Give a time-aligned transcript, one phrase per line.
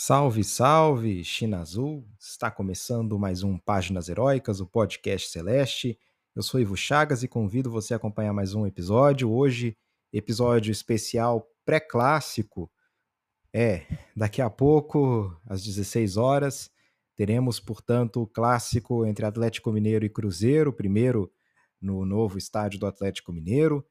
[0.00, 2.06] Salve, salve, China Azul!
[2.20, 5.98] Está começando mais um Páginas Heróicas, o podcast Celeste.
[6.36, 9.28] Eu sou Ivo Chagas e convido você a acompanhar mais um episódio.
[9.28, 9.76] Hoje,
[10.12, 12.70] episódio especial pré-clássico.
[13.52, 16.70] É, daqui a pouco, às 16 horas,
[17.16, 21.28] teremos, portanto, o clássico entre Atlético Mineiro e Cruzeiro, primeiro
[21.82, 23.84] no novo estádio do Atlético Mineiro.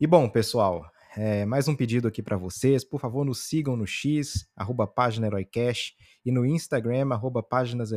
[0.00, 0.84] E bom, pessoal,
[1.16, 2.84] é, mais um pedido aqui para vocês.
[2.84, 5.28] Por favor, nos sigam no X, arroba página
[6.24, 7.90] e no Instagram, arroba páginas.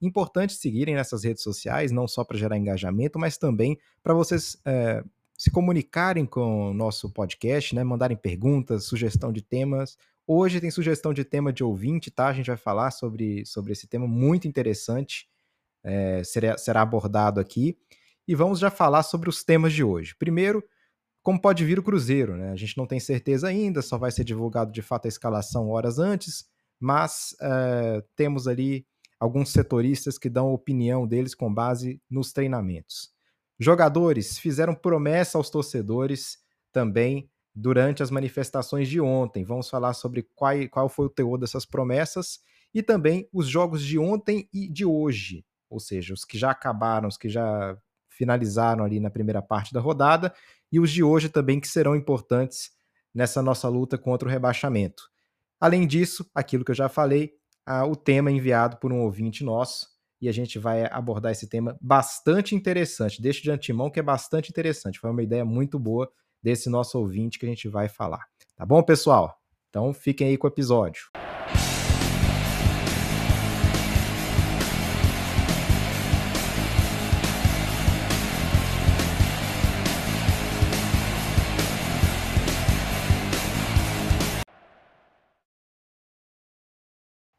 [0.00, 5.02] Importante seguirem nessas redes sociais, não só para gerar engajamento, mas também para vocês é,
[5.36, 7.82] se comunicarem com o nosso podcast, né?
[7.82, 9.96] Mandarem perguntas, sugestão de temas.
[10.26, 12.28] Hoje tem sugestão de tema de ouvinte, tá?
[12.28, 15.28] A gente vai falar sobre, sobre esse tema muito interessante.
[15.82, 17.76] É, será, será abordado aqui.
[18.26, 20.14] E vamos já falar sobre os temas de hoje.
[20.16, 20.62] Primeiro,
[21.22, 22.50] como pode vir o Cruzeiro, né?
[22.50, 25.98] A gente não tem certeza ainda, só vai ser divulgado de fato a escalação horas
[25.98, 26.46] antes,
[26.80, 28.86] mas uh, temos ali
[29.18, 33.10] alguns setoristas que dão opinião deles com base nos treinamentos.
[33.58, 36.38] Jogadores fizeram promessa aos torcedores
[36.72, 39.44] também durante as manifestações de ontem.
[39.44, 42.38] Vamos falar sobre qual, qual foi o teor dessas promessas
[42.72, 47.08] e também os jogos de ontem e de hoje, ou seja, os que já acabaram,
[47.08, 47.76] os que já
[48.08, 50.32] finalizaram ali na primeira parte da rodada
[50.70, 52.70] e os de hoje também que serão importantes
[53.14, 55.04] nessa nossa luta contra o rebaixamento.
[55.60, 57.32] Além disso, aquilo que eu já falei,
[57.88, 59.86] o tema enviado por um ouvinte nosso,
[60.20, 63.22] e a gente vai abordar esse tema bastante interessante.
[63.22, 64.98] Deixo de antemão que é bastante interessante.
[64.98, 66.10] Foi uma ideia muito boa
[66.42, 68.26] desse nosso ouvinte que a gente vai falar.
[68.56, 69.40] Tá bom, pessoal?
[69.68, 71.02] Então fiquem aí com o episódio.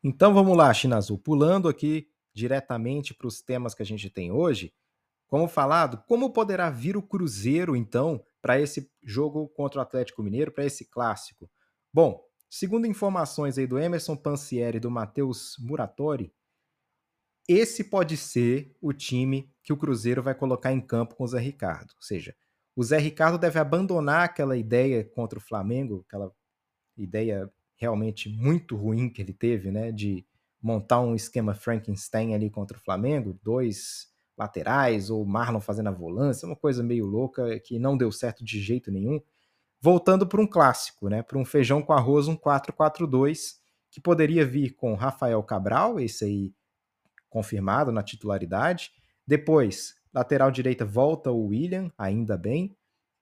[0.03, 4.31] Então vamos lá, China Azul, pulando aqui diretamente para os temas que a gente tem
[4.31, 4.73] hoje.
[5.27, 10.51] Como falado, como poderá vir o Cruzeiro, então, para esse jogo contra o Atlético Mineiro,
[10.51, 11.51] para esse clássico?
[11.93, 16.33] Bom, segundo informações aí do Emerson Pansieri e do Matheus Muratori,
[17.47, 21.39] esse pode ser o time que o Cruzeiro vai colocar em campo com o Zé
[21.39, 21.91] Ricardo.
[21.95, 22.35] Ou seja,
[22.75, 26.31] o Zé Ricardo deve abandonar aquela ideia contra o Flamengo, aquela
[26.95, 30.25] ideia realmente muito ruim que ele teve, né, de
[30.61, 36.45] montar um esquema Frankenstein ali contra o Flamengo, dois laterais ou Marlon fazendo a volância,
[36.45, 39.21] uma coisa meio louca que não deu certo de jeito nenhum.
[39.81, 43.57] Voltando para um clássico, né, para um feijão com arroz, um 4-4-2,
[43.89, 46.53] que poderia vir com Rafael Cabral, esse aí
[47.29, 48.91] confirmado na titularidade.
[49.25, 52.75] Depois, lateral direita volta o William, ainda bem.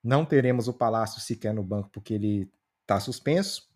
[0.03, 2.49] Não teremos o Palácio sequer no banco porque ele
[2.81, 3.66] está suspenso.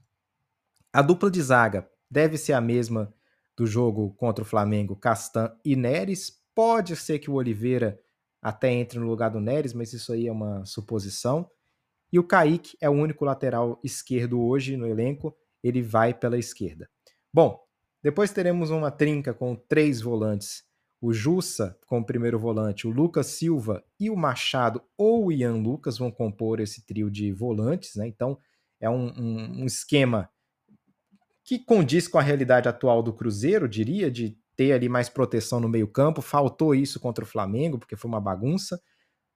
[0.94, 3.14] A dupla de zaga deve ser a mesma
[3.56, 6.42] do jogo contra o Flamengo, Castan e Neres.
[6.54, 7.98] Pode ser que o Oliveira
[8.42, 11.50] até entre no lugar do Neres, mas isso aí é uma suposição.
[12.12, 16.90] E o Kaique é o único lateral esquerdo hoje no elenco, ele vai pela esquerda.
[17.34, 17.58] Bom,
[18.04, 20.64] depois teremos uma trinca com três volantes.
[21.00, 25.98] O Jussa como primeiro volante, o Lucas Silva e o Machado ou o Ian Lucas
[25.98, 28.08] vão compor esse trio de volantes, né?
[28.08, 28.38] Então
[28.80, 30.30] é um, um, um esquema
[31.52, 35.68] que condiz com a realidade atual do Cruzeiro, diria, de ter ali mais proteção no
[35.68, 36.22] meio-campo.
[36.22, 38.82] Faltou isso contra o Flamengo, porque foi uma bagunça.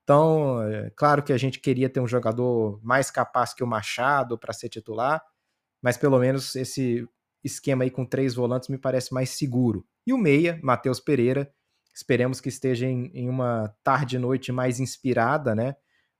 [0.01, 4.37] Então, é claro que a gente queria ter um jogador mais capaz que o Machado
[4.39, 5.21] para ser titular,
[5.81, 7.05] mas pelo menos esse
[7.43, 9.85] esquema aí com três volantes me parece mais seguro.
[10.07, 11.53] E o meia, Matheus Pereira,
[11.93, 15.75] esperemos que esteja em, em uma tarde e noite mais inspirada, né?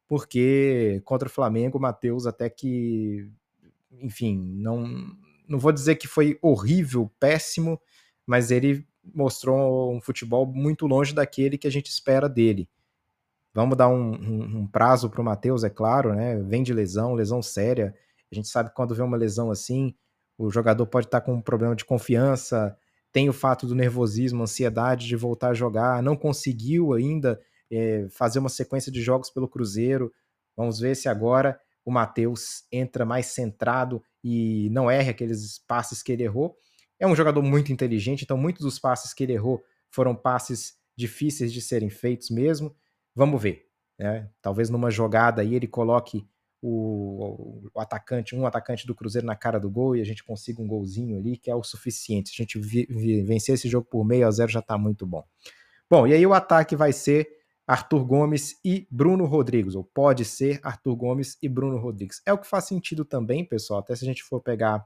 [0.10, 3.32] Porque contra o Flamengo, o Matheus até que,
[4.02, 7.80] enfim, não não vou dizer que foi horrível, péssimo,
[8.26, 12.68] mas ele mostrou um futebol muito longe daquele que a gente espera dele.
[13.54, 16.36] Vamos dar um, um, um prazo para o Matheus, é claro, né?
[16.44, 17.96] Vem de lesão, lesão séria.
[18.32, 19.96] A gente sabe que quando vê uma lesão assim,
[20.38, 22.76] o jogador pode estar com um problema de confiança,
[23.14, 27.40] tem o fato do nervosismo, ansiedade de voltar a jogar, não conseguiu ainda
[27.72, 30.12] é, fazer uma sequência de jogos pelo Cruzeiro.
[30.58, 36.12] Vamos ver se agora o Matheus entra mais centrado e não erra aqueles passes que
[36.12, 36.58] ele errou.
[37.00, 41.54] É um jogador muito inteligente, então muitos dos passes que ele errou foram passes difíceis
[41.54, 42.76] de serem feitos mesmo.
[43.14, 43.68] Vamos ver.
[44.00, 44.28] Né?
[44.42, 46.28] Talvez numa jogada aí ele coloque
[46.60, 50.60] o, o, atacante, um atacante do Cruzeiro na cara do gol e a gente consiga
[50.60, 52.30] um golzinho ali, que é o suficiente.
[52.30, 55.06] Se a gente vi, vi, vencer esse jogo por meio a zero já está muito
[55.06, 55.24] bom.
[55.88, 57.30] Bom, e aí o ataque vai ser
[57.68, 62.22] Arthur Gomes e Bruno Rodrigues, ou pode ser Arthur Gomes e Bruno Rodrigues.
[62.26, 64.86] É o que faz sentido também, pessoal, até se a gente for pegar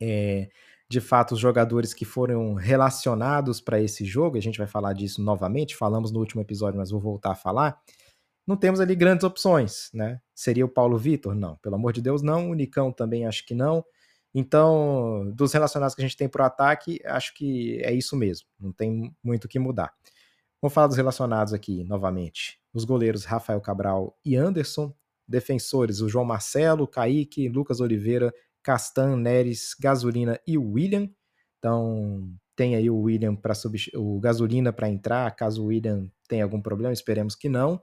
[0.00, 0.48] É,
[0.88, 5.22] de fato, os jogadores que foram relacionados para esse jogo, a gente vai falar disso
[5.22, 7.80] novamente, falamos no último episódio, mas vou voltar a falar.
[8.46, 10.20] Não temos ali grandes opções, né?
[10.34, 11.34] Seria o Paulo Vitor?
[11.34, 12.50] Não, pelo amor de Deus, não.
[12.50, 13.84] O Nicão também acho que não.
[14.34, 18.46] Então, dos relacionados que a gente tem para o ataque, acho que é isso mesmo.
[18.60, 19.92] Não tem muito o que mudar.
[20.66, 22.58] Vamos falar dos relacionados aqui novamente.
[22.74, 24.92] Os goleiros Rafael Cabral e Anderson.
[25.28, 28.34] Defensores, o João Marcelo, Kaique, Lucas Oliveira,
[28.64, 31.08] Castan, Neres, Gasolina e William.
[31.56, 33.52] Então, tem aí o William para
[33.94, 37.80] o Gasolina para entrar, caso o William tenha algum problema, esperemos que não.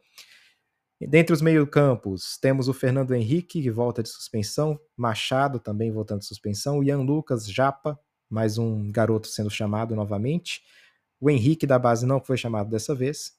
[1.00, 6.26] Dentre os meio-campos, temos o Fernando Henrique, que volta de suspensão, Machado também voltando de
[6.28, 7.98] suspensão, Ian Lucas, Japa,
[8.30, 10.62] mais um garoto sendo chamado novamente.
[11.24, 13.32] O Henrique da base não foi chamado dessa vez.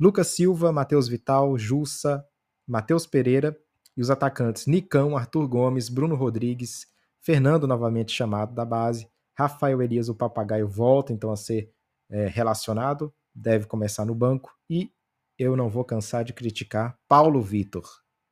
[0.00, 2.24] Lucas Silva, Matheus Vital, Jussa,
[2.66, 3.54] Matheus Pereira
[3.94, 6.86] e os atacantes Nicão, Arthur Gomes, Bruno Rodrigues,
[7.20, 11.70] Fernando novamente chamado da base, Rafael Elias, o papagaio, volta então a ser
[12.08, 14.90] é, relacionado, deve começar no banco, e
[15.38, 17.86] eu não vou cansar de criticar Paulo Vitor.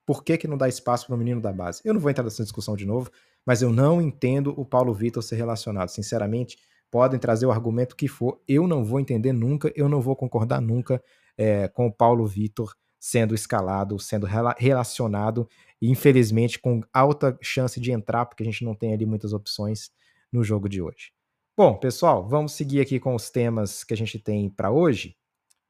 [0.07, 1.83] Por que, que não dá espaço para o menino da base?
[1.85, 3.11] Eu não vou entrar nessa discussão de novo,
[3.45, 5.91] mas eu não entendo o Paulo Vitor ser relacionado.
[5.91, 6.57] Sinceramente,
[6.91, 10.61] podem trazer o argumento que for, eu não vou entender nunca, eu não vou concordar
[10.61, 11.03] nunca
[11.37, 14.27] é, com o Paulo Vitor sendo escalado, sendo
[14.59, 15.49] relacionado,
[15.81, 19.91] e infelizmente com alta chance de entrar, porque a gente não tem ali muitas opções
[20.33, 21.13] no jogo de hoje.
[21.57, 25.17] Bom, pessoal, vamos seguir aqui com os temas que a gente tem para hoje.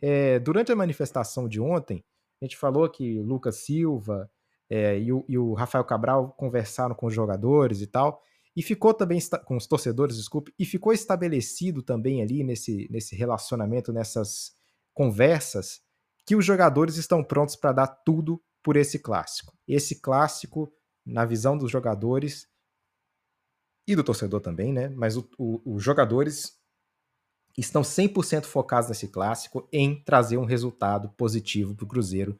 [0.00, 2.04] É, durante a manifestação de ontem,
[2.40, 4.30] a gente falou que Lucas Silva
[4.68, 8.20] é, e, o, e, o, Rafael Cabral conversaram com os jogadores e tal,
[8.56, 13.92] e ficou também com os torcedores, desculpe, e ficou estabelecido também ali nesse, nesse relacionamento,
[13.92, 14.54] nessas
[14.94, 15.82] conversas,
[16.24, 19.54] que os jogadores estão prontos para dar tudo por esse clássico.
[19.68, 20.72] Esse clássico,
[21.04, 22.48] na visão dos jogadores
[23.86, 24.88] e do torcedor também, né?
[24.88, 26.58] Mas os jogadores
[27.58, 32.38] estão 100% focados nesse clássico em trazer um resultado positivo para o Cruzeiro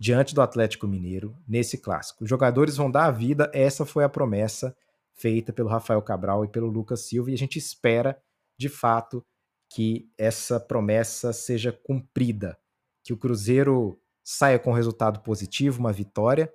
[0.00, 2.24] diante do Atlético Mineiro nesse clássico.
[2.24, 4.74] Os jogadores vão dar a vida, essa foi a promessa
[5.14, 8.20] feita pelo Rafael Cabral e pelo Lucas Silva, e a gente espera,
[8.58, 9.24] de fato,
[9.70, 12.58] que essa promessa seja cumprida,
[13.04, 16.52] que o Cruzeiro saia com um resultado positivo, uma vitória,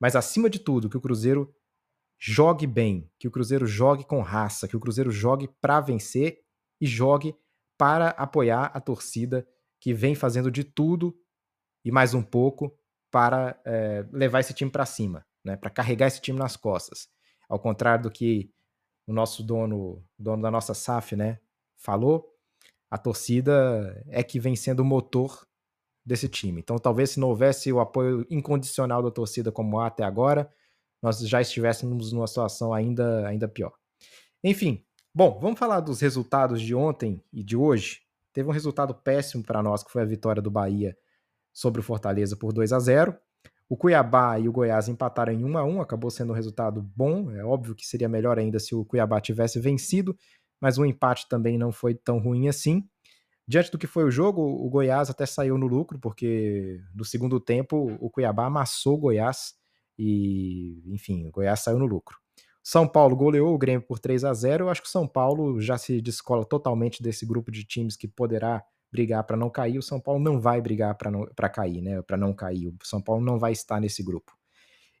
[0.00, 1.54] mas acima de tudo, que o Cruzeiro
[2.18, 6.40] jogue bem, que o Cruzeiro jogue com raça, que o Cruzeiro jogue para vencer
[6.80, 7.34] e jogue
[7.76, 9.46] para apoiar a torcida
[9.80, 11.16] que vem fazendo de tudo
[11.84, 12.72] e mais um pouco
[13.10, 17.08] para é, levar esse time para cima, né, para carregar esse time nas costas.
[17.52, 18.50] Ao contrário do que
[19.06, 21.38] o nosso dono, dono da nossa SAF, né,
[21.76, 22.32] falou,
[22.90, 25.46] a torcida é que vem sendo o motor
[26.04, 26.60] desse time.
[26.60, 30.50] Então, talvez se não houvesse o apoio incondicional da torcida como há até agora,
[31.02, 33.72] nós já estivéssemos numa situação ainda, ainda pior.
[34.42, 34.84] Enfim,
[35.14, 38.00] Bom, vamos falar dos resultados de ontem e de hoje.
[38.32, 40.96] Teve um resultado péssimo para nós, que foi a vitória do Bahia
[41.52, 43.14] sobre o Fortaleza por 2 a 0.
[43.68, 47.30] O Cuiabá e o Goiás empataram em 1 a 1, acabou sendo um resultado bom.
[47.30, 50.16] É óbvio que seria melhor ainda se o Cuiabá tivesse vencido,
[50.60, 52.84] mas o empate também não foi tão ruim assim.
[53.48, 57.40] Diante do que foi o jogo, o Goiás até saiu no lucro, porque no segundo
[57.40, 59.54] tempo o Cuiabá amassou o Goiás
[59.98, 62.16] e, enfim, o Goiás saiu no lucro.
[62.62, 64.64] São Paulo goleou o Grêmio por 3 a 0.
[64.64, 68.06] Eu acho que o São Paulo já se descola totalmente desse grupo de times que
[68.06, 69.78] poderá brigar para não cair.
[69.78, 72.02] O São Paulo não vai brigar para cair, né?
[72.02, 72.68] Para não cair.
[72.68, 74.32] O São Paulo não vai estar nesse grupo.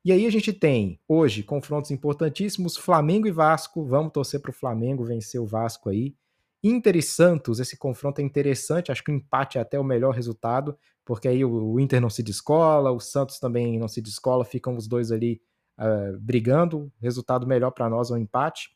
[0.04, 3.84] E aí a gente tem hoje confrontos importantíssimos: Flamengo e Vasco.
[3.84, 6.16] Vamos torcer para o Flamengo vencer o Vasco aí.
[6.64, 8.90] Inter e Santos, esse confronto é interessante.
[8.90, 12.22] Acho que o empate é até o melhor resultado, porque aí o Inter não se
[12.22, 15.42] descola, o Santos também não se descola, ficam os dois ali
[15.78, 18.70] uh, brigando, resultado melhor para nós é um empate.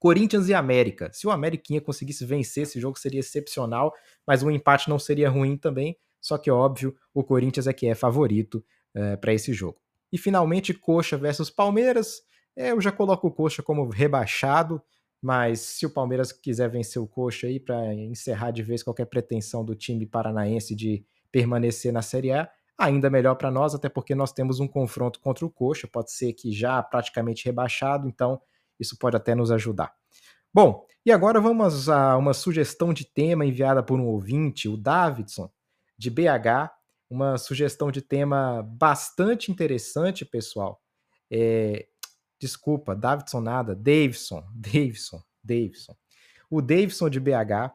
[0.00, 1.10] Corinthians e América.
[1.12, 3.92] Se o Ameriquinha conseguisse vencer esse jogo seria excepcional,
[4.26, 5.94] mas um empate não seria ruim também.
[6.18, 8.64] Só que, óbvio, o Corinthians é que é favorito
[8.96, 9.78] uh, para esse jogo.
[10.10, 12.22] E finalmente, Coxa versus Palmeiras.
[12.56, 14.82] É, eu já coloco o Coxa como rebaixado,
[15.22, 19.62] mas se o Palmeiras quiser vencer o Coxa aí para encerrar de vez qualquer pretensão
[19.62, 24.32] do time paranaense de permanecer na Série A, ainda melhor para nós, até porque nós
[24.32, 28.40] temos um confronto contra o Coxa, pode ser que já praticamente rebaixado, então
[28.80, 29.92] isso pode até nos ajudar.
[30.52, 35.50] Bom, e agora vamos a uma sugestão de tema enviada por um ouvinte, o Davidson,
[35.96, 36.70] de BH,
[37.08, 40.80] uma sugestão de tema bastante interessante, pessoal.
[41.30, 41.86] É,
[42.38, 45.96] desculpa, Davidson nada, Davidson, Davidson, Davidson.
[46.50, 47.72] O Davidson de BH,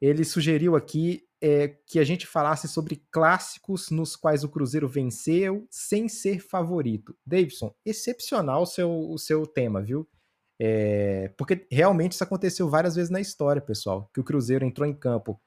[0.00, 5.66] ele sugeriu aqui é, que a gente falasse sobre clássicos nos quais o Cruzeiro venceu
[5.70, 7.16] sem ser favorito.
[7.24, 10.06] Davidson, excepcional o seu, o seu tema, viu?
[10.60, 14.94] É, porque realmente isso aconteceu várias vezes na história, pessoal, que o Cruzeiro entrou em
[14.94, 15.40] campo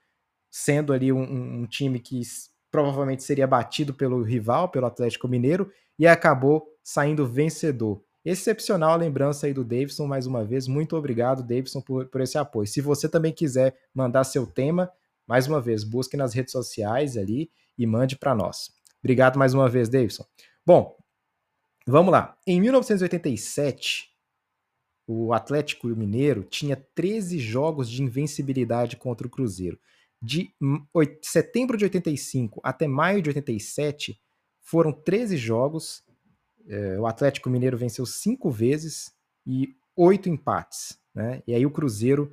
[0.50, 2.22] sendo ali um, um time que
[2.70, 8.02] provavelmente seria batido pelo rival, pelo Atlético Mineiro, e acabou saindo vencedor.
[8.24, 10.68] Excepcional lembrança aí do Davidson, mais uma vez.
[10.68, 12.68] Muito obrigado, Davidson, por, por esse apoio.
[12.68, 14.92] Se você também quiser mandar seu tema,
[15.28, 18.72] mais uma vez, busque nas redes sociais ali e mande para nós.
[19.00, 20.26] Obrigado mais uma vez, Davidson.
[20.66, 20.96] Bom,
[21.88, 22.38] vamos lá.
[22.46, 24.11] Em 1987,
[25.12, 29.78] o Atlético Mineiro tinha 13 jogos de invencibilidade contra o Cruzeiro.
[30.22, 30.54] De
[31.22, 34.22] setembro de 85 até maio de 87,
[34.62, 36.04] foram 13 jogos.
[36.68, 39.12] É, o Atlético Mineiro venceu cinco vezes
[39.46, 40.98] e oito empates.
[41.14, 41.44] Né?
[41.46, 42.32] E aí o Cruzeiro,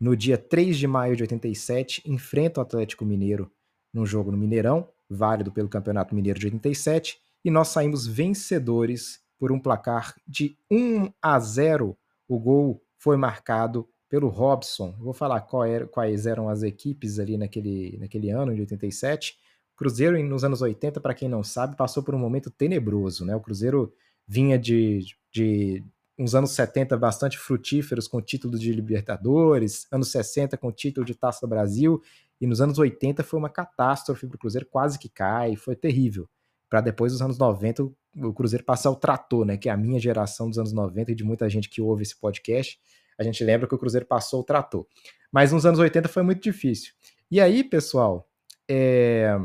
[0.00, 3.50] no dia 3 de maio de 87, enfrenta o Atlético Mineiro
[3.92, 9.50] num jogo no Mineirão, válido pelo Campeonato Mineiro de 87, e nós saímos vencedores por
[9.50, 11.98] um placar de 1 a 0.
[12.28, 14.94] O gol foi marcado pelo Robson.
[15.00, 19.36] vou falar era, quais eram as equipes ali naquele, naquele ano de 87.
[19.74, 23.24] Cruzeiro, nos anos 80, para quem não sabe, passou por um momento tenebroso.
[23.24, 23.34] Né?
[23.34, 23.92] O Cruzeiro
[24.28, 25.00] vinha de,
[25.32, 25.82] de
[26.16, 31.44] uns anos 70 bastante frutíferos com título de Libertadores, anos 60 com título de Taça
[31.44, 32.00] do Brasil,
[32.40, 36.28] e nos anos 80 foi uma catástrofe para o Cruzeiro, quase que cai, foi terrível.
[36.70, 39.56] Para depois, nos anos 90, o Cruzeiro passar o trator, né?
[39.56, 42.16] Que é a minha geração dos anos 90 e de muita gente que ouve esse
[42.16, 42.78] podcast
[43.18, 44.86] a gente lembra que o Cruzeiro passou o trator.
[45.30, 46.92] Mas nos anos 80 foi muito difícil.
[47.30, 48.28] E aí, pessoal,
[48.68, 49.38] é,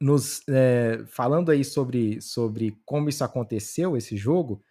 [0.00, 4.62] nos, é, falando aí sobre, sobre como isso aconteceu, esse jogo,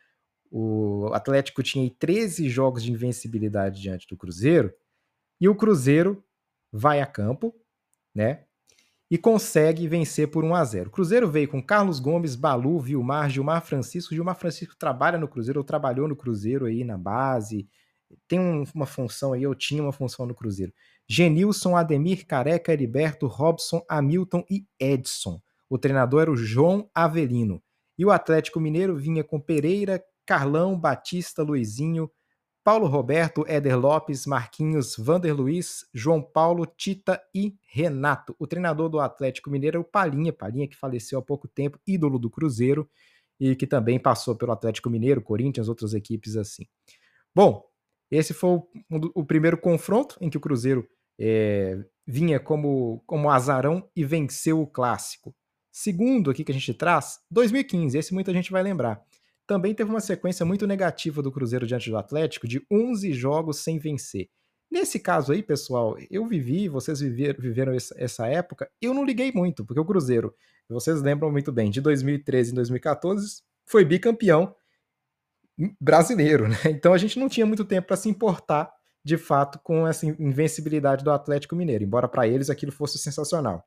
[0.51, 4.73] o Atlético tinha 13 jogos de invencibilidade diante do Cruzeiro,
[5.39, 6.23] e o Cruzeiro
[6.71, 7.55] vai a campo,
[8.13, 8.45] né?
[9.09, 10.89] E consegue vencer por 1 a 0.
[10.89, 14.13] O Cruzeiro veio com Carlos Gomes, Balu, Vilmar, Gilmar Francisco.
[14.13, 17.67] Gilmar Francisco trabalha no Cruzeiro, ou trabalhou no Cruzeiro aí na base.
[18.27, 20.73] Tem um, uma função aí, eu tinha uma função no Cruzeiro.
[21.07, 25.41] Genilson, Ademir, Careca, Heriberto, Robson, Hamilton e Edson.
[25.69, 27.61] O treinador era o João Avelino.
[27.97, 32.11] E o Atlético Mineiro vinha com Pereira, Carlão, Batista, Luizinho,
[32.67, 38.35] Paulo Roberto, Éder Lopes, Marquinhos, Vander Luiz, João Paulo, Tita e Renato.
[38.37, 42.19] O treinador do Atlético Mineiro é o Palinha, Palinha que faleceu há pouco tempo, ídolo
[42.19, 42.85] do Cruzeiro
[43.39, 46.65] e que também passou pelo Atlético Mineiro, Corinthians, outras equipes assim.
[47.33, 47.63] Bom,
[48.11, 48.67] esse foi o,
[49.15, 50.85] o primeiro confronto em que o Cruzeiro
[51.17, 55.33] é, vinha como, como azarão e venceu o clássico.
[55.71, 59.01] Segundo aqui que a gente traz, 2015, esse muita gente vai lembrar
[59.47, 63.79] também teve uma sequência muito negativa do Cruzeiro diante do Atlético, de 11 jogos sem
[63.79, 64.29] vencer.
[64.69, 69.65] Nesse caso aí, pessoal, eu vivi, vocês viveram, viveram essa época, eu não liguei muito,
[69.65, 70.35] porque o Cruzeiro,
[70.69, 74.53] vocês lembram muito bem, de 2013 em 2014, foi bicampeão
[75.79, 76.57] brasileiro, né?
[76.67, 78.69] Então a gente não tinha muito tempo para se importar,
[79.03, 83.65] de fato, com essa invencibilidade do Atlético Mineiro, embora para eles aquilo fosse sensacional.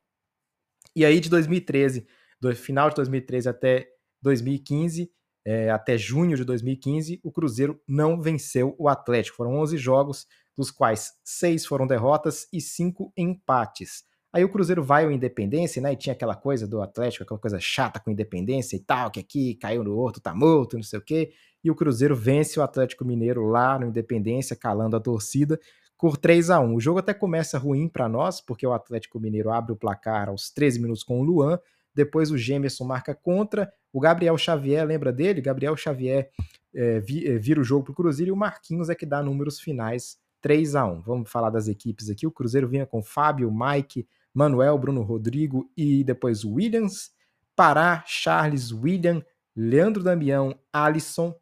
[0.95, 2.05] E aí de 2013,
[2.39, 3.87] do final de 2013 até
[4.21, 5.11] 2015,
[5.45, 9.37] é, até junho de 2015, o Cruzeiro não venceu o Atlético.
[9.37, 14.03] Foram 11 jogos, dos quais seis foram derrotas e cinco empates.
[14.33, 15.91] Aí o Cruzeiro vai ao Independência, né?
[15.91, 19.55] E tinha aquela coisa do Atlético, aquela coisa chata com Independência e tal, que aqui
[19.55, 21.33] caiu no outro, tá morto, não sei o quê.
[21.63, 25.59] E o Cruzeiro vence o Atlético Mineiro lá no Independência, calando a torcida,
[25.97, 29.51] por 3 a 1 O jogo até começa ruim para nós, porque o Atlético Mineiro
[29.51, 31.59] abre o placar aos 13 minutos com o Luan,
[31.93, 35.41] depois o Gemerson marca contra, o Gabriel Xavier, lembra dele?
[35.41, 36.29] Gabriel Xavier
[36.73, 39.59] é, é, vira o jogo para o Cruzeiro e o Marquinhos é que dá números
[39.59, 42.25] finais 3 a 1 Vamos falar das equipes aqui.
[42.25, 47.11] O Cruzeiro vinha com Fábio, Mike, Manuel, Bruno Rodrigo e depois Williams,
[47.55, 49.23] Pará, Charles, William,
[49.55, 51.35] Leandro Damião, Alisson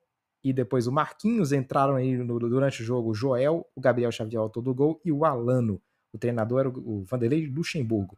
[0.44, 4.42] e depois o Marquinhos entraram aí no, durante o jogo, o Joel, o Gabriel Xavier
[4.42, 5.82] autor do gol e o Alano.
[6.12, 8.18] O treinador era o Vanderlei Luxemburgo.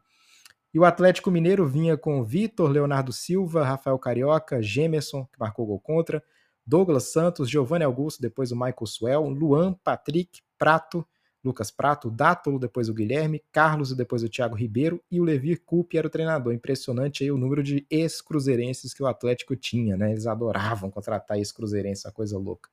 [0.72, 5.80] E o Atlético Mineiro vinha com Vitor, Leonardo Silva, Rafael Carioca, Gemerson, que marcou gol
[5.80, 6.22] contra,
[6.66, 11.06] Douglas Santos, Giovanni Augusto, depois o Michael Swell, Luan, Patrick, Prato,
[11.44, 15.56] Lucas Prato, Dátolo, depois o Guilherme, Carlos e depois o Thiago Ribeiro e o Levi
[15.56, 16.52] Coupe era o treinador.
[16.52, 20.12] Impressionante aí o número de ex-cruzeirenses que o Atlético tinha, né?
[20.12, 22.70] Eles adoravam contratar ex-cruzeirenses, uma coisa louca.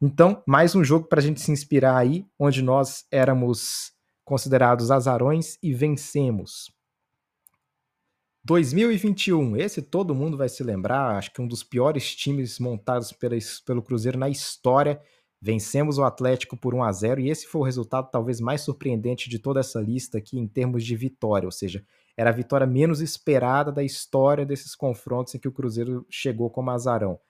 [0.00, 3.92] Então, mais um jogo para a gente se inspirar aí, onde nós éramos
[4.24, 6.77] considerados azarões e vencemos.
[8.48, 13.82] 2021, esse todo mundo vai se lembrar, acho que um dos piores times montados pelo
[13.82, 14.98] Cruzeiro na história.
[15.38, 19.28] Vencemos o Atlético por 1 a 0 e esse foi o resultado talvez mais surpreendente
[19.28, 21.84] de toda essa lista aqui em termos de vitória, ou seja,
[22.16, 26.70] era a vitória menos esperada da história desses confrontos em que o Cruzeiro chegou como
[26.70, 27.20] azarão.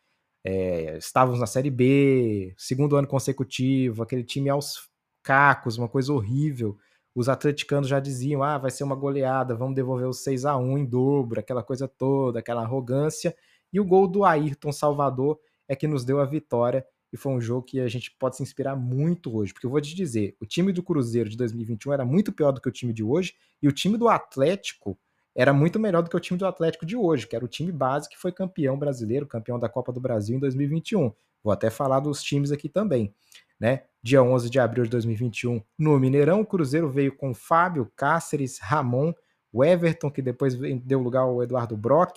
[0.44, 4.88] é, estávamos na Série B, segundo ano consecutivo, aquele time aos
[5.22, 6.78] cacos, uma coisa horrível.
[7.14, 10.78] Os atleticanos já diziam: ah, vai ser uma goleada, vamos devolver os 6 a 1
[10.78, 13.34] em dobro, aquela coisa toda, aquela arrogância.
[13.72, 15.38] E o gol do Ayrton Salvador
[15.68, 18.42] é que nos deu a vitória e foi um jogo que a gente pode se
[18.42, 22.04] inspirar muito hoje, porque eu vou te dizer, o time do Cruzeiro de 2021 era
[22.04, 24.98] muito pior do que o time de hoje e o time do Atlético
[25.34, 27.70] era muito melhor do que o time do Atlético de hoje, que era o time
[27.70, 31.12] base que foi campeão brasileiro, campeão da Copa do Brasil em 2021.
[31.42, 33.14] Vou até falar dos times aqui também,
[33.58, 33.82] né?
[34.02, 39.12] Dia 11 de abril de 2021, no Mineirão, o Cruzeiro veio com Fábio, Cáceres, Ramon,
[39.52, 42.16] o Everton, que depois deu lugar ao Eduardo Brock,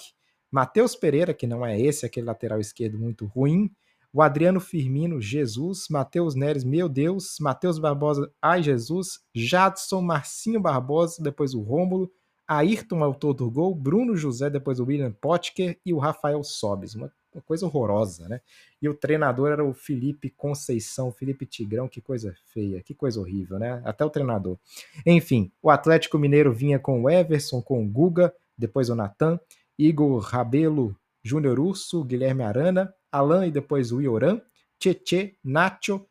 [0.52, 3.72] Matheus Pereira, que não é esse, aquele lateral esquerdo muito ruim,
[4.14, 11.24] o Adriano Firmino, Jesus, Matheus Neres, meu Deus, Matheus Barbosa, ai Jesus, Jadson, Marcinho Barbosa,
[11.24, 12.12] depois o Rômulo,
[12.52, 17.10] Ayrton, autor do gol, Bruno José, depois o William Potker e o Rafael Sobes, uma,
[17.34, 18.42] uma, coisa horrorosa, né?
[18.82, 23.58] E o treinador era o Felipe Conceição, Felipe Tigrão, que coisa feia, que coisa horrível,
[23.58, 23.82] né?
[23.86, 24.58] Até o treinador.
[25.06, 29.40] Enfim, o Atlético Mineiro vinha com o Everson, com o Guga, depois o Natan,
[29.80, 30.94] Igor Rabelo,
[31.24, 34.42] Júnior Urso, Guilherme Arana, Alan e depois o Ioran,
[34.78, 36.06] Tietê, Nacho,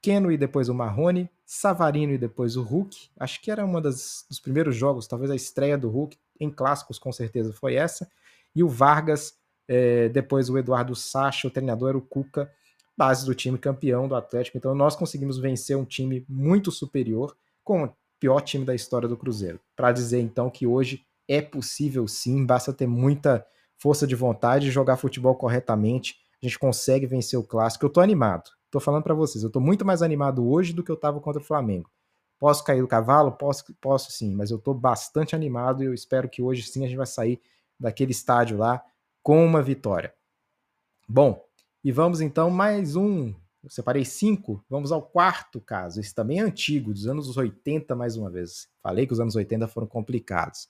[0.00, 3.08] Keno e depois o Marrone, Savarino e depois o Hulk.
[3.18, 7.10] Acho que era um dos primeiros jogos, talvez a estreia do Hulk em clássicos, com
[7.10, 8.08] certeza foi essa.
[8.54, 9.34] E o Vargas,
[9.66, 12.48] é, depois o Eduardo Sacha, o treinador era o Cuca,
[12.96, 14.58] base do time campeão do Atlético.
[14.58, 19.16] Então nós conseguimos vencer um time muito superior com o pior time da história do
[19.16, 19.58] Cruzeiro.
[19.74, 23.44] Para dizer então que hoje é possível sim, basta ter muita
[23.76, 27.84] força de vontade e jogar futebol corretamente a gente consegue vencer o clássico.
[27.84, 28.50] Eu tô animado.
[28.70, 31.40] Tô falando para vocês, eu tô muito mais animado hoje do que eu tava contra
[31.40, 31.90] o Flamengo.
[32.38, 33.32] Posso cair do cavalo?
[33.32, 36.86] Posso, posso sim, mas eu tô bastante animado e eu espero que hoje sim a
[36.86, 37.40] gente vai sair
[37.78, 38.82] daquele estádio lá
[39.22, 40.14] com uma vitória.
[41.08, 41.44] Bom,
[41.82, 43.34] e vamos então mais um.
[43.62, 46.00] Eu separei cinco, vamos ao quarto caso.
[46.00, 48.68] Esse também é antigo, dos anos 80, mais uma vez.
[48.82, 50.68] Falei que os anos 80 foram complicados.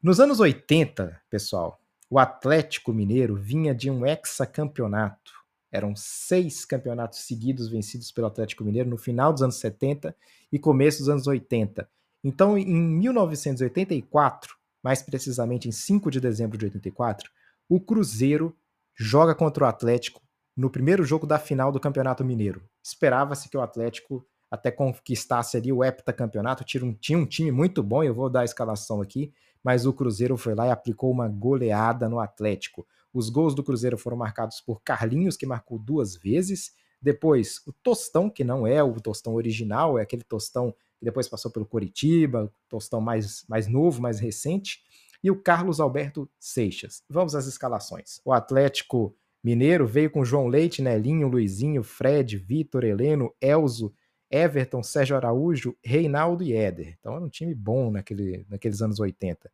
[0.00, 5.32] Nos anos 80, pessoal, o Atlético Mineiro vinha de um hexacampeonato.
[5.74, 10.14] Eram seis campeonatos seguidos vencidos pelo Atlético Mineiro no final dos anos 70
[10.52, 11.88] e começo dos anos 80.
[12.22, 17.28] Então, em 1984, mais precisamente em 5 de dezembro de 84,
[17.68, 18.56] o Cruzeiro
[18.94, 20.22] joga contra o Atlético
[20.56, 22.62] no primeiro jogo da final do Campeonato Mineiro.
[22.80, 27.82] Esperava-se que o Atlético até conquistasse ali o heptacampeonato, tinha um, tinha um time muito
[27.82, 29.32] bom, eu vou dar a escalação aqui,
[29.64, 32.86] mas o Cruzeiro foi lá e aplicou uma goleada no Atlético.
[33.14, 36.72] Os gols do Cruzeiro foram marcados por Carlinhos, que marcou duas vezes.
[37.00, 41.50] Depois, o Tostão, que não é o Tostão original, é aquele Tostão que depois passou
[41.50, 44.82] pelo Coritiba, Tostão mais, mais novo, mais recente.
[45.22, 47.02] E o Carlos Alberto Seixas.
[47.08, 48.20] Vamos às escalações.
[48.24, 53.94] O Atlético Mineiro veio com João Leite, Nelinho, Luizinho, Fred, Vitor, Heleno, Elzo,
[54.30, 56.96] Everton, Sérgio Araújo, Reinaldo e Éder.
[56.98, 59.50] Então era um time bom naquele, naqueles anos 80.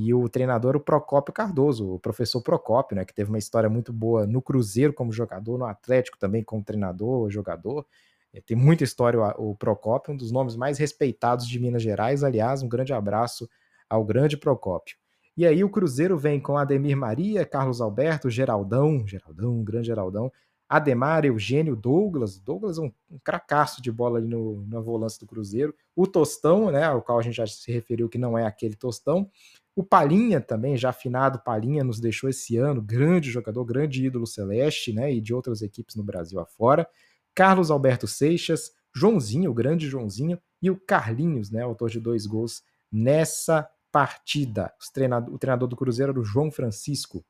[0.00, 3.92] E o treinador, o Procópio Cardoso, o professor Procópio, né, que teve uma história muito
[3.92, 7.84] boa no Cruzeiro como jogador, no Atlético também como treinador, jogador.
[8.32, 12.22] É, tem muita história o Procópio, um dos nomes mais respeitados de Minas Gerais.
[12.22, 13.48] Aliás, um grande abraço
[13.90, 14.96] ao grande Procópio.
[15.36, 20.32] E aí o Cruzeiro vem com Ademir Maria, Carlos Alberto, Geraldão, Geraldão, grande Geraldão,
[20.68, 22.38] Ademar, Eugênio, Douglas.
[22.38, 25.74] Douglas é um, um cracaço de bola ali no, na volância do Cruzeiro.
[25.96, 29.30] O Tostão, né, ao qual a gente já se referiu que não é aquele Tostão.
[29.78, 34.92] O Palinha também, já afinado Palinha, nos deixou esse ano, grande jogador, grande ídolo celeste,
[34.92, 36.84] né, e de outras equipes no Brasil afora.
[37.32, 42.64] Carlos Alberto Seixas, Joãozinho, o grande Joãozinho, e o Carlinhos, né, autor de dois gols
[42.90, 44.74] nessa partida.
[44.92, 47.24] Treinador, o treinador do Cruzeiro era o João Francisco.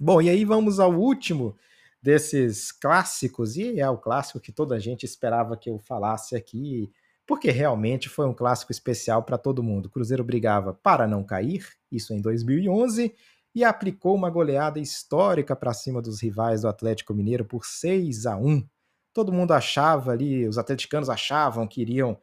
[0.00, 1.56] Bom, e aí vamos ao último
[2.02, 6.90] desses clássicos, e é o clássico que toda a gente esperava que eu falasse aqui,
[7.26, 9.86] porque realmente foi um clássico especial para todo mundo.
[9.86, 13.14] O Cruzeiro brigava para não cair, isso em 2011,
[13.54, 18.36] e aplicou uma goleada histórica para cima dos rivais do Atlético Mineiro por 6 a
[18.36, 18.66] 1.
[19.12, 22.18] Todo mundo achava ali, os atleticanos achavam que iriam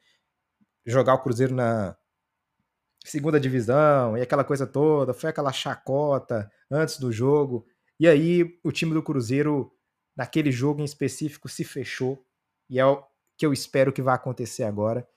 [0.86, 1.96] jogar o Cruzeiro na
[3.06, 7.66] segunda divisão e aquela coisa toda, foi aquela chacota antes do jogo.
[8.00, 9.72] E aí o time do Cruzeiro,
[10.16, 12.26] naquele jogo em específico, se fechou.
[12.70, 12.84] E é
[13.40, 15.08] que eu espero que vá acontecer agora.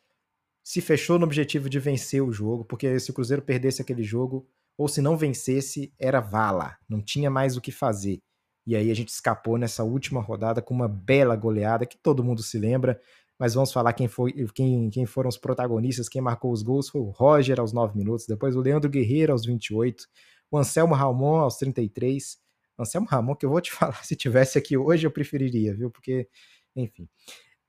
[0.63, 4.49] Se fechou no objetivo de vencer o jogo, porque se o Cruzeiro perdesse aquele jogo,
[4.79, 8.23] ou se não vencesse, era vala, não tinha mais o que fazer.
[8.65, 12.45] E aí a gente escapou nessa última rodada com uma bela goleada que todo mundo
[12.45, 13.01] se lembra.
[13.37, 17.01] Mas vamos falar quem, foi, quem, quem foram os protagonistas, quem marcou os gols foi
[17.01, 20.07] o Roger aos 9 minutos, depois o Leandro Guerreiro aos 28,
[20.49, 22.39] o Anselmo Ramon aos 33,
[22.79, 25.91] Anselmo Ramon, que eu vou te falar, se tivesse aqui hoje eu preferiria, viu?
[25.91, 26.29] Porque,
[26.77, 27.09] enfim.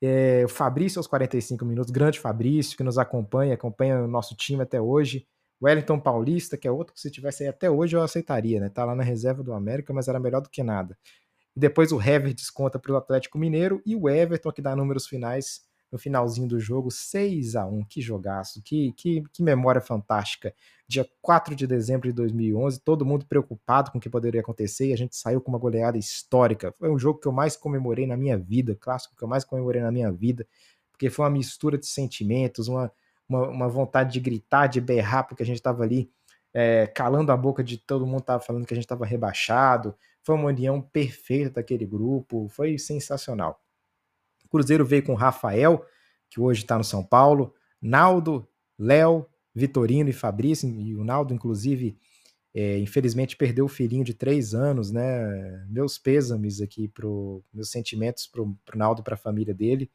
[0.05, 4.61] É, o Fabrício aos 45 minutos, grande Fabrício, que nos acompanha, acompanha o nosso time
[4.61, 5.25] até hoje.
[5.63, 8.67] Wellington Paulista, que é outro que se tivesse aí até hoje eu aceitaria, né?
[8.67, 10.97] Tá lá na reserva do América, mas era melhor do que nada.
[11.55, 15.07] E depois o Hever desconta para o Atlético Mineiro e o Everton, que dá números
[15.07, 15.61] finais
[15.93, 20.51] no finalzinho do jogo, 6 a 1 Que jogaço, que, que, que memória fantástica.
[20.87, 24.93] Dia 4 de dezembro de 2011, todo mundo preocupado com o que poderia acontecer e
[24.93, 26.73] a gente saiu com uma goleada histórica.
[26.79, 29.83] Foi um jogo que eu mais comemorei na minha vida, clássico que eu mais comemorei
[29.83, 30.47] na minha vida,
[30.91, 32.91] porque foi uma mistura de sentimentos, uma,
[33.29, 36.09] uma, uma vontade de gritar, de berrar, porque a gente estava ali
[36.51, 39.95] é, calando a boca de todo mundo, estava falando que a gente estava rebaixado.
[40.23, 43.62] Foi uma união perfeita daquele grupo, foi sensacional.
[44.53, 45.85] Cruzeiro veio com Rafael,
[46.29, 51.97] que hoje está no São Paulo, Naldo, Léo, Vitorino e Fabrício, e o Naldo, inclusive,
[52.53, 55.65] é, infelizmente perdeu o filhinho de três anos, né?
[55.69, 59.91] Meus pêsames aqui, pro, meus sentimentos para o Naldo e para a família dele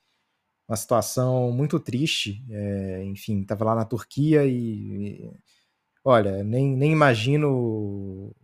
[0.69, 2.45] uma situação muito triste.
[2.51, 5.33] É, enfim, estava lá na Turquia e, e,
[6.05, 8.35] olha, nem, nem imagino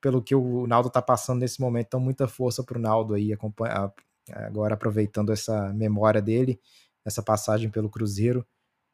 [0.00, 1.86] pelo que o Naldo está passando nesse momento.
[1.88, 3.32] Então, muita força para o Naldo aí,
[4.32, 6.60] agora aproveitando essa memória dele,
[7.04, 8.46] essa passagem pelo Cruzeiro.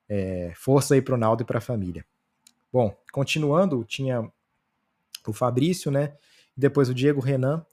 [0.09, 2.05] É, força aí para o Naldo e para a família.
[2.73, 4.31] Bom, continuando, tinha
[5.27, 6.15] o Fabrício, né?
[6.57, 7.67] Depois o Diego Renan,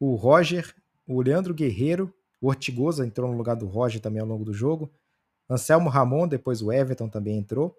[0.00, 0.74] o Roger,
[1.06, 4.90] o Leandro Guerreiro o Ortigosa entrou no lugar do Roger também ao longo do jogo.
[5.50, 7.76] Anselmo Ramon, depois o Everton também entrou.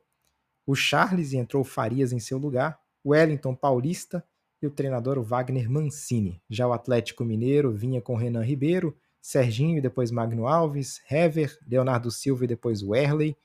[0.66, 2.80] O Charles entrou o Farias em seu lugar.
[3.04, 4.24] O Wellington Paulista
[4.62, 6.42] e o treinador o Wagner Mancini.
[6.50, 12.10] Já o Atlético Mineiro vinha com Renan Ribeiro, Serginho e depois Magno Alves, Hever, Leonardo
[12.10, 13.36] Silva e depois o Erley,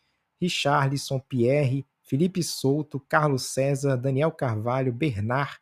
[0.41, 5.59] Richarlison, Pierre, Felipe Souto, Carlos César, Daniel Carvalho, Bernard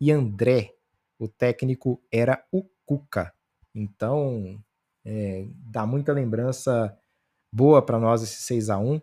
[0.00, 0.74] e André.
[1.18, 3.32] O técnico era o Cuca.
[3.74, 4.60] Então,
[5.04, 6.96] é, dá muita lembrança
[7.52, 9.00] boa para nós esse 6 a 1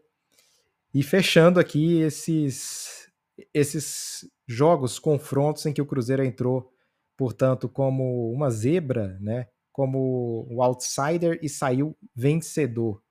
[0.93, 3.10] E fechando aqui esses,
[3.54, 6.69] esses jogos, confrontos em que o Cruzeiro entrou,
[7.15, 9.47] portanto, como uma zebra, né?
[9.71, 13.01] Como o outsider e saiu vencedor.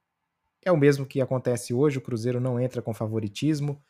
[0.64, 3.82] É o mesmo que acontece hoje, o Cruzeiro não entra com favoritismo.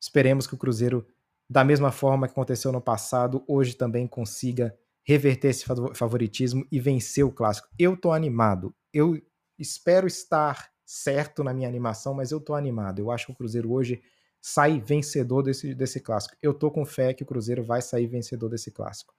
[0.00, 1.06] Esperemos que o Cruzeiro,
[1.48, 5.64] da mesma forma que aconteceu no passado, hoje também consiga reverter esse
[5.94, 7.68] favoritismo e vencer o clássico.
[7.78, 8.74] Eu tô animado.
[8.92, 9.18] Eu
[9.58, 12.98] espero estar certo na minha animação, mas eu tô animado.
[12.98, 14.02] Eu acho que o Cruzeiro hoje
[14.40, 16.36] sai vencedor desse, desse clássico.
[16.42, 19.14] Eu tô com fé que o Cruzeiro vai sair vencedor desse clássico.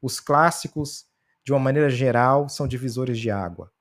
[0.00, 1.06] Os clássicos,
[1.44, 3.72] de uma maneira geral, são divisores de água.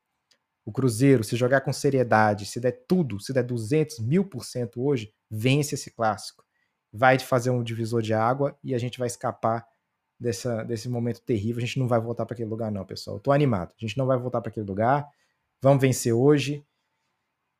[0.66, 4.84] O Cruzeiro, se jogar com seriedade, se der tudo, se der 200 mil por cento
[4.84, 6.44] hoje, vence esse clássico.
[6.92, 9.66] Vai fazer um divisor de água e a gente vai escapar
[10.20, 11.58] dessa, desse momento terrível.
[11.58, 13.20] A gente não vai voltar para aquele lugar, não, pessoal.
[13.20, 13.74] Tô animado.
[13.76, 15.10] A gente não vai voltar para aquele lugar.
[15.62, 16.64] Vamos vencer hoje.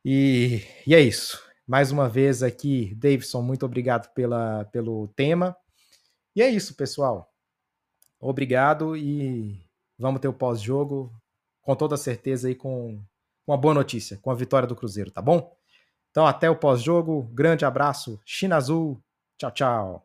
[0.06, 1.42] E, e é isso.
[1.66, 5.56] Mais uma vez aqui, Davidson, muito obrigado pela, pelo tema.
[6.36, 7.34] E é isso, pessoal.
[8.20, 9.60] Obrigado e
[10.02, 11.14] vamos ter o pós-jogo
[11.62, 13.00] com toda certeza aí com
[13.48, 15.56] uma boa notícia, com a vitória do Cruzeiro, tá bom?
[16.10, 17.24] Então até o pós-jogo.
[17.34, 18.20] Grande abraço.
[18.26, 19.02] China Azul.
[19.38, 20.00] Tchau, tchau.